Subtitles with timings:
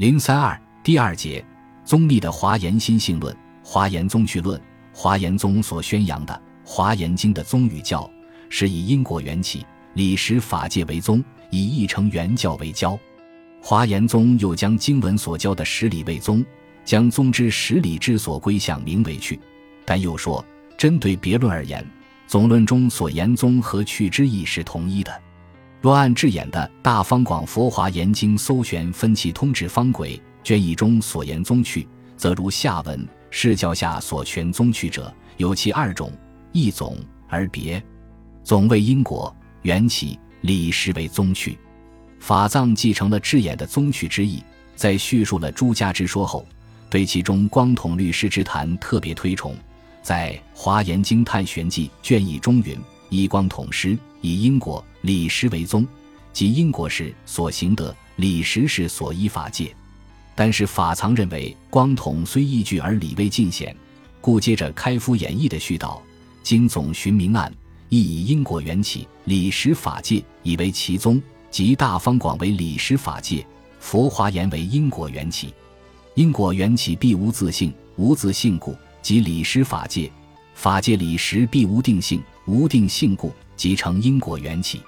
[0.00, 1.44] 零三二第二节，
[1.84, 4.58] 宗密的华严心性论、华严宗趣论。
[4.94, 6.32] 华严宗所宣扬的
[6.64, 8.10] 《华严经》的宗语教，
[8.48, 12.98] 是以因果缘起、理实法界为宗，以义成原教为教。
[13.60, 16.42] 华严宗又将经文所教的实理为宗，
[16.82, 19.38] 将宗之实理之所归向名为趣。
[19.84, 20.42] 但又说，
[20.78, 21.86] 针对别论而言，
[22.26, 25.12] 总论中所言宗和趣之意是同一的。
[25.80, 30.14] 若按智演的《大方广佛华严经搜玄分歧通指方轨》
[30.44, 31.88] 卷一中所言宗趣，
[32.18, 36.12] 则如下文：释教下所全宗趣者，有其二种，
[36.52, 37.82] 一总而别。
[38.44, 41.58] 总为因果缘起理实为宗趣。
[42.18, 44.42] 法藏继承了智演的宗趣之意，
[44.76, 46.46] 在叙述了诸家之说后，
[46.90, 49.56] 对其中光统律师之谈特别推崇。
[50.02, 52.76] 在《华严经探玄记》卷一中云：
[53.10, 54.82] 以光统师以因果。
[55.02, 55.86] 理实为宗，
[56.30, 59.74] 即因果是所行德，理实是所依法界。
[60.34, 63.74] 但是法藏认为，光统虽依据而理未尽显，
[64.20, 66.02] 故接着开敷演义的絮道：
[66.42, 67.50] 经总寻明暗，
[67.88, 71.20] 亦以因果缘起，理实法界，以为其宗。
[71.50, 73.44] 即大方广为理实法界，
[73.80, 75.52] 佛华严为因果缘起。
[76.14, 80.10] 因果缘起必无自性，无自性故，即理实法界；
[80.54, 84.82] 法界理实必无定性，无定性故，即成因果缘起。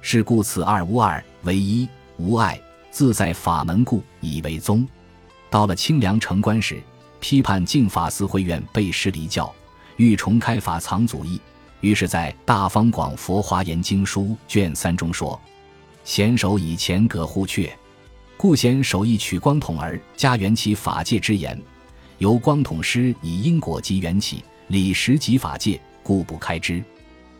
[0.00, 4.84] 是故此二无二，为一无碍，自在法门故，以为宗。
[5.48, 6.82] 到了清凉城关时，
[7.20, 9.54] 批判净法寺会院背师离教，
[9.96, 11.40] 欲重开法藏祖义，
[11.80, 15.40] 于是，在《大方广佛华严经书》卷三中说
[16.02, 17.70] ：“贤首以前葛护阙，
[18.36, 21.56] 故贤首亦取光统而加缘起法界之言，
[22.18, 26.82] 由光统师以因果及缘起，理实及法界，故不开之。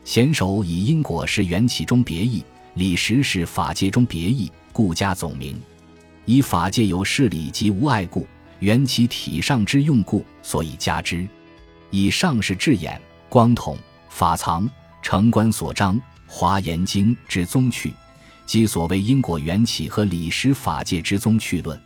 [0.07, 2.43] 贤首以因果是缘起中别义。”
[2.77, 5.59] 理实是法界中别义，故加总名。
[6.27, 8.27] 以法界有事理及无碍故，
[8.59, 11.27] 缘起体上之用故，所以加之。
[11.91, 13.79] 以上是智眼、光统、
[14.11, 14.69] 法藏、
[15.01, 15.97] 成观所章
[16.27, 17.95] 《华严经》之宗趣，
[18.45, 21.81] 即所谓因果缘起和理实法界之宗趣论。